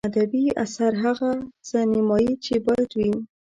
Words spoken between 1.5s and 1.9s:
څه